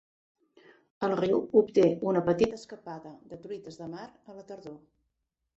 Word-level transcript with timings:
El 1.07 1.13
riu 1.19 1.43
obté 1.61 1.83
una 2.13 2.25
petita 2.31 2.59
escapada 2.63 3.15
de 3.35 3.41
truites 3.45 3.81
de 3.83 3.91
mar 3.95 4.07
a 4.11 4.39
la 4.41 4.51
tardor. 4.53 4.79